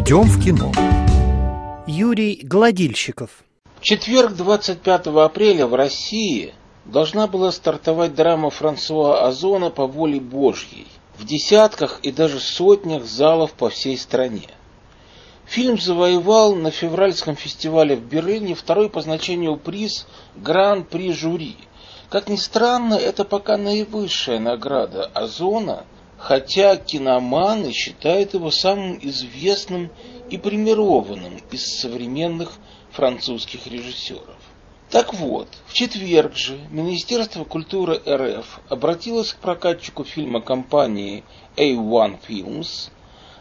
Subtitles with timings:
[0.00, 0.72] Идем в кино.
[1.86, 3.28] Юрий Гладильщиков.
[3.80, 6.54] В четверг, 25 апреля, в России
[6.86, 10.86] должна была стартовать драма Франсуа Озона «По воле Божьей»
[11.18, 14.48] в десятках и даже сотнях залов по всей стране.
[15.44, 21.56] Фильм завоевал на февральском фестивале в Берлине второй по значению приз Гран-при жюри.
[22.08, 25.84] Как ни странно, это пока наивысшая награда Озона,
[26.20, 29.90] хотя киноманы считают его самым известным
[30.28, 32.52] и премированным из современных
[32.92, 34.36] французских режиссеров.
[34.90, 41.24] Так вот, в четверг же Министерство культуры РФ обратилось к прокатчику фильма компании
[41.56, 42.90] A1 Films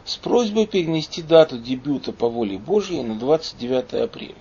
[0.05, 4.35] с просьбой перенести дату дебюта по воле Божьей на 29 апреля.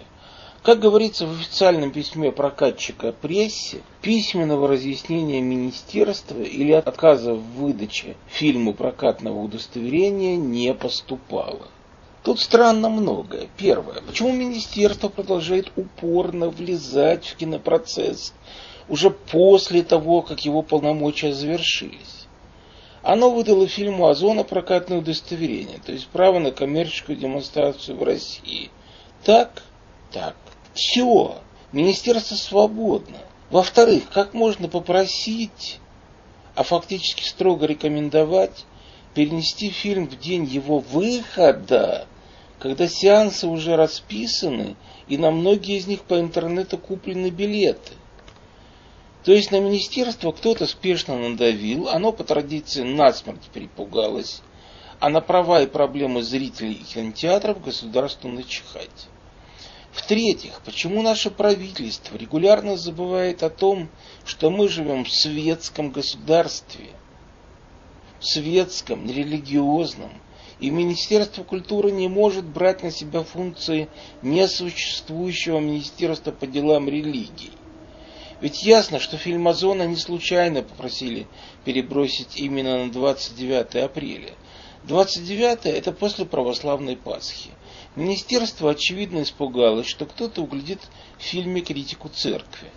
[0.62, 8.75] Как говорится в официальном письме прокатчика прессе, письменного разъяснения министерства или отказа в выдаче фильму
[8.75, 11.69] прокатного удостоверения не поступало.
[12.25, 13.49] Тут странно многое.
[13.57, 14.02] Первое.
[14.02, 18.35] Почему министерство продолжает упорно влезать в кинопроцесс
[18.88, 22.27] уже после того, как его полномочия завершились?
[23.02, 28.71] Оно выдало фильму Озона прокатное удостоверение, то есть право на коммерческую демонстрацию в России.
[29.25, 29.63] Так?
[30.13, 30.35] Так.
[30.79, 31.38] Все.
[31.73, 33.18] Министерство свободно.
[33.51, 35.80] Во-вторых, как можно попросить,
[36.54, 38.65] а фактически строго рекомендовать,
[39.15, 42.07] перенести фильм в день его выхода
[42.59, 44.76] когда сеансы уже расписаны,
[45.07, 47.92] и на многие из них по интернету куплены билеты.
[49.24, 54.42] То есть на министерство кто-то спешно надавил, оно по традиции насмерть перепугалось,
[55.01, 59.09] а на права и проблемы зрителей и кинотеатров государству начихать.
[59.93, 63.89] В-третьих, почему наше правительство регулярно забывает о том,
[64.25, 66.91] что мы живем в светском государстве,
[68.21, 70.11] в светском, нерелигиозном,
[70.61, 73.89] и Министерство культуры не может брать на себя функции
[74.22, 77.53] несуществующего Министерства по делам религий.
[78.41, 81.27] Ведь ясно, что фильм Озона не случайно попросили
[81.65, 84.32] перебросить именно на 29 апреля.
[84.84, 87.50] 29 это после православной Пасхи.
[87.97, 90.81] Министерство, очевидно, испугалось, что кто-то углядит
[91.19, 92.71] в фильме критику церкви.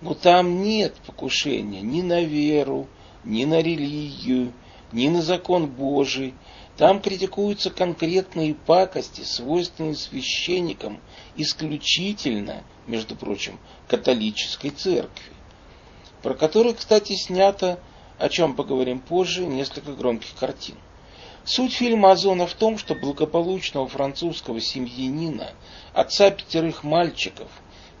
[0.00, 2.86] Но там нет покушения ни на веру,
[3.24, 4.52] ни на религию,
[4.92, 6.34] ни на закон Божий,
[6.78, 11.00] там критикуются конкретные пакости, свойственные священникам
[11.36, 13.58] исключительно, между прочим,
[13.88, 15.32] католической церкви,
[16.22, 17.80] про которую, кстати, снято,
[18.16, 20.76] о чем поговорим позже, несколько громких картин.
[21.48, 25.52] Суть фильма Озона в том, что благополучного французского семьянина,
[25.94, 27.48] отца пятерых мальчиков,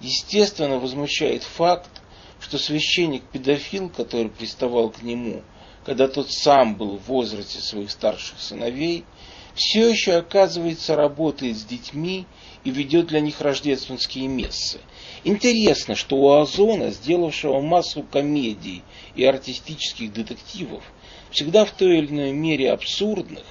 [0.02, 2.02] естественно возмущает факт,
[2.40, 5.40] что священник-педофил, который приставал к нему–
[5.88, 9.06] когда тот сам был в возрасте своих старших сыновей,
[9.54, 12.26] все еще, оказывается, работает с детьми
[12.62, 14.80] и ведет для них рождественские мессы.
[15.24, 18.82] Интересно, что у Озона, сделавшего массу комедий
[19.16, 20.84] и артистических детективов,
[21.30, 23.44] всегда в той или иной мере абсурдных,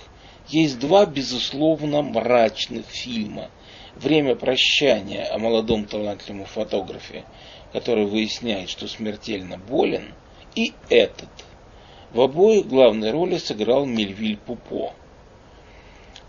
[0.47, 3.49] есть два, безусловно, мрачных фильма.
[3.95, 7.25] «Время прощания» о молодом талантливом фотографе,
[7.73, 10.13] который выясняет, что смертельно болен,
[10.55, 11.29] и этот–
[12.11, 14.93] в обоих главной роли сыграл Мельвиль Пупо.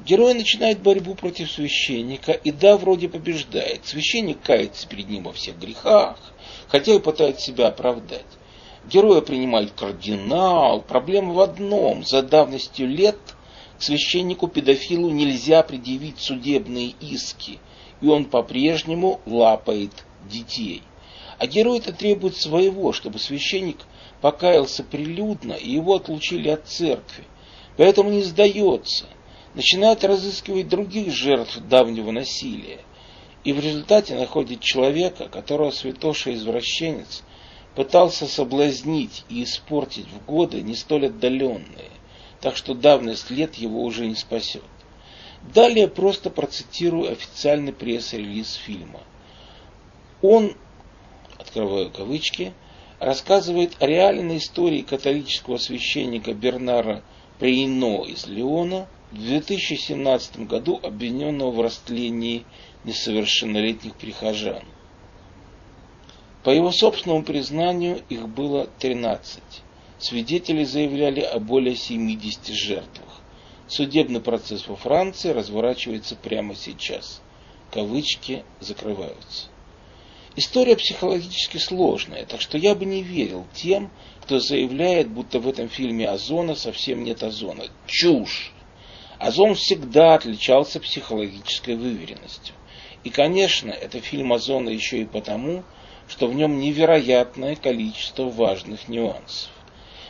[0.04, 3.86] Герой начинает борьбу против священника и да, вроде побеждает.
[3.86, 6.18] Священник кается перед ним во всех грехах,
[6.68, 8.26] хотя и пытается себя оправдать.
[8.88, 10.82] Героя принимает кардинал.
[10.82, 12.04] Проблема в одном.
[12.04, 13.18] За давностью лет
[13.78, 17.58] к священнику-педофилу нельзя предъявить судебные иски,
[18.00, 19.92] и он по-прежнему лапает
[20.28, 20.82] детей.
[21.38, 23.78] А герой-то требует своего, чтобы священник–
[24.20, 27.24] покаялся прилюдно, и его отлучили от церкви.
[27.76, 29.06] Поэтому не сдается,
[29.54, 32.80] начинает разыскивать других жертв давнего насилия.
[33.44, 37.22] И в результате находит человека, которого святоша-извращенец
[37.78, 41.92] пытался соблазнить и испортить в годы не столь отдаленные,
[42.40, 44.64] так что давность лет его уже не спасет.
[45.54, 48.98] Далее просто процитирую официальный пресс-релиз фильма.
[50.22, 50.56] Он,
[51.38, 52.52] открываю кавычки,
[52.98, 57.04] рассказывает о реальной истории католического священника Бернара
[57.38, 62.44] Прейно из Леона, в 2017 году обвиненного в растлении
[62.82, 64.64] несовершеннолетних прихожан.
[66.48, 69.42] По его собственному признанию их было 13.
[69.98, 73.20] Свидетели заявляли о более 70 жертвах.
[73.66, 77.20] Судебный процесс во Франции разворачивается прямо сейчас.
[77.70, 79.48] Кавычки закрываются.
[80.36, 83.90] История психологически сложная, так что я бы не верил тем,
[84.22, 87.64] кто заявляет, будто в этом фильме озона совсем нет озона.
[87.86, 88.54] Чушь!
[89.18, 92.54] Озон всегда отличался психологической выверенностью.
[93.04, 95.62] И, конечно, это фильм Озона еще и потому,
[96.08, 99.50] что в нем невероятное количество важных нюансов.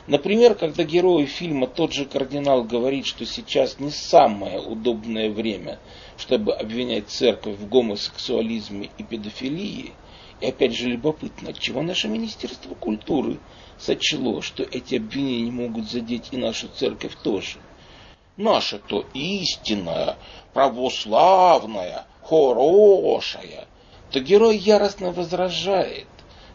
[0.06, 5.79] Например, когда герою фильма тот же кардинал говорит, что сейчас не самое удобное время,
[6.17, 9.93] чтобы обвинять церковь в гомосексуализме и педофилии,
[10.41, 13.39] и опять же любопытно, чего наше Министерство культуры
[13.77, 17.59] сочло, что эти обвинения могут задеть и нашу церковь тоже.
[18.39, 20.17] Наша-то истинная,
[20.55, 23.67] православная, хорошая,
[24.10, 26.06] то герой яростно возражает,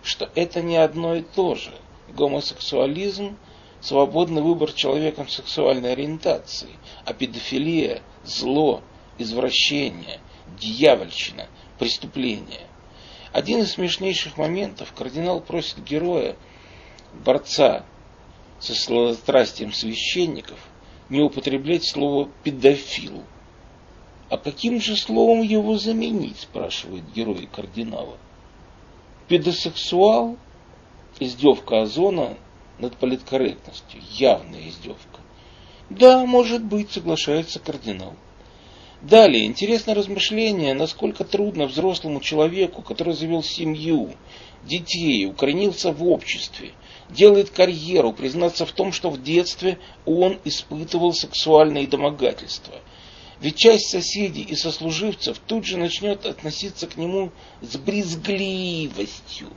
[0.03, 1.71] что это не одно и то же
[2.09, 3.37] гомосексуализм–
[3.83, 6.69] свободный выбор человеком сексуальной ориентации,
[7.05, 8.81] а педофилия– зло,
[9.17, 10.21] извращение,
[10.57, 11.47] дьявольщина,
[11.79, 12.67] преступление.
[13.33, 16.37] Один из смешнейших моментов кардинал просит героя,
[17.13, 17.83] борца
[18.59, 20.59] со сладострастием священников,
[21.09, 23.23] не употреблять слово «педофил».
[24.33, 28.17] А каким же словом его заменить, спрашивает герой кардинала.
[29.27, 30.37] Педосексуал–
[31.19, 32.35] издевка Озона
[32.79, 35.19] над политкорректностью, явная издевка.
[35.91, 38.15] Да, может быть, соглашается кардинал.
[39.03, 44.15] Далее, интересное размышление, насколько трудно взрослому человеку, который завел семью,
[44.63, 46.71] детей, укоренился в обществе,
[47.11, 49.77] делает карьеру, признаться в том, что в детстве
[50.07, 52.73] он испытывал сексуальные домогательства.
[53.43, 59.49] Ведь часть соседей и сослуживцев тут же начнет относиться к нему с брезгливостью,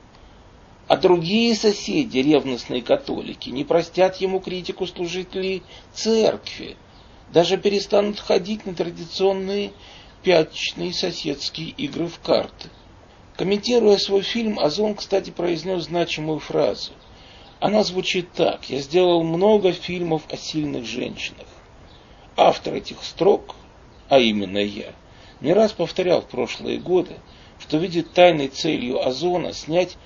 [0.88, 5.62] а другие соседи, ревностные католики, не простят ему критику служителей
[5.94, 6.77] церкви,
[7.33, 9.71] даже перестанут ходить на традиционные
[10.25, 12.71] пятничные соседские игры в карты.
[13.37, 16.91] Комментируя свой фильм, Озон, кстати, произнес значимую фразу.
[17.61, 18.69] Она звучит так.
[18.69, 21.47] «Я сделал много фильмов о сильных женщинах».
[22.37, 23.55] Автор этих строк,
[24.08, 24.93] а именно я,
[25.41, 27.17] не раз повторял в прошлые годы,
[27.58, 29.97] что видит тайной целью Озона снять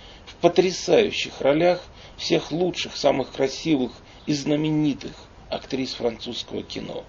[0.40, 1.82] потрясающих ролях
[2.16, 3.92] всех лучших, самых красивых
[4.26, 5.12] и знаменитых
[5.48, 7.04] актрис французского кино,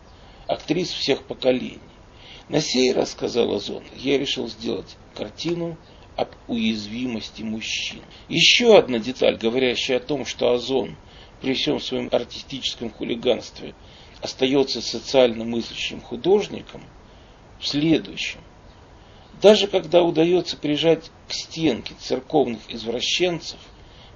[0.48, 1.80] актрис всех поколений.
[2.50, 5.78] На сей раз, сказал Озон, я решил сделать картину
[6.18, 8.02] об уязвимости мужчин.
[8.28, 10.98] Еще одна деталь, говорящая о том, что Озон
[11.42, 13.74] при всем своем артистическом хулиганстве
[14.22, 16.82] остается социально мыслящим художником,
[17.60, 18.40] в следующем.
[19.42, 23.60] Даже когда удается прижать к стенке церковных извращенцев,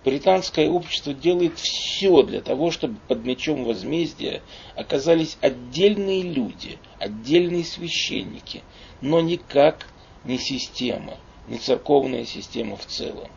[0.03, 4.41] британское общество делает все для того, чтобы под мечом возмездия
[4.75, 8.61] оказались отдельные люди, отдельные священники,
[9.01, 9.87] но никак
[10.25, 11.17] не система,
[11.47, 13.29] не церковная система в целом.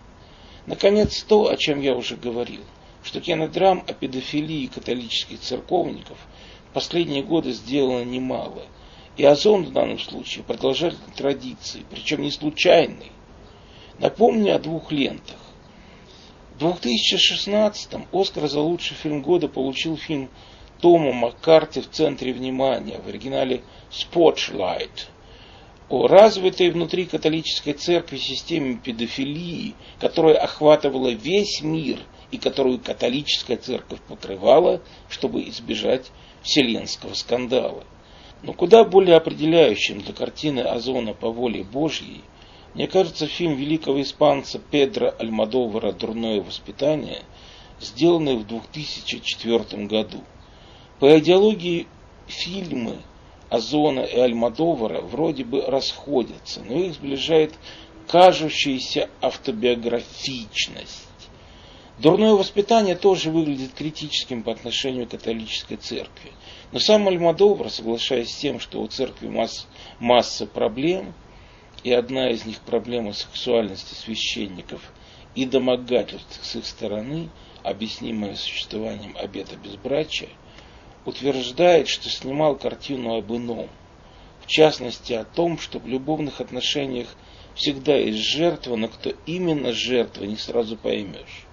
[0.66, 2.62] Наконец, то, о чем я уже говорил,
[3.02, 6.18] что кинодрам о педофилии католических церковников
[6.72, 8.62] последние годы сделано немало–
[9.18, 13.10] и Озон в данном случае продолжатель традиции, причем не случайный.
[13.98, 15.36] Напомню о двух лентах.
[16.54, 20.30] В 2016-м Оскар за лучший фильм года получил фильм
[20.80, 25.08] Тома Маккарти в центре внимания, в оригинале Spotlight,
[25.88, 31.98] о развитой внутри католической церкви системе педофилии, которая охватывала весь мир
[32.30, 36.10] и которую католическая церковь покрывала, чтобы избежать
[36.42, 37.84] вселенского скандала.
[38.42, 42.22] Но куда более определяющим для картины Озона по воле Божьей,
[42.74, 47.22] мне кажется, фильм великого испанца Педро Альмадовара «Дурное воспитание»,
[47.80, 50.22] сделанный в 2004 году.
[51.00, 51.86] По идеологии
[52.26, 52.98] фильмы
[53.48, 57.54] Озона и Альмадовара вроде бы расходятся, но их сближает
[58.06, 61.07] кажущаяся автобиографичность.
[61.98, 66.30] Дурное воспитание тоже выглядит критическим по отношению к католической церкви.
[66.70, 69.66] Но сам Альмадовр, соглашаясь с тем, что у церкви масс,
[69.98, 71.12] масса проблем,
[71.82, 74.92] и одна из них проблема сексуальности священников
[75.34, 77.30] и домогательств с их стороны,
[77.64, 80.28] объяснимая существованием обета безбрачия,
[81.04, 83.68] утверждает, что снимал картину об ином.
[84.44, 87.08] В частности о том, что в любовных отношениях
[87.56, 91.47] всегда есть жертва, но кто именно жертва, не сразу поймешь.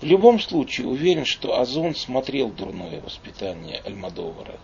[0.00, 4.60] В любом случае, уверен, что Озон смотрел дурное воспитание Альмадовара.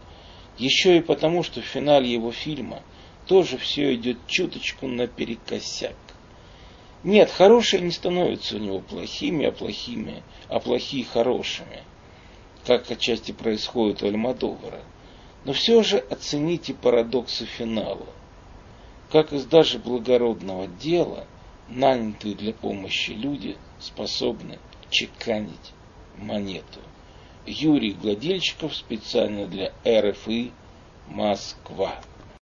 [0.59, 2.83] Еще и потому, что в финале его фильма
[3.26, 5.97] тоже все идет чуточку наперекосяк.
[7.03, 11.83] Нет, хорошие не становятся у него плохими, а плохими, а плохие хорошими,
[12.64, 14.83] как отчасти происходит у Альмадовара.
[15.45, 18.07] Но все же оцените парадоксы финала.
[19.11, 21.26] Как из даже благородного дела
[21.69, 24.59] нанятые для помощи люди способны
[24.95, 25.73] чеканить
[26.17, 26.81] монету.
[27.47, 30.53] Юрий Гладильщиков специально для РФИ
[31.09, 32.01] Москва.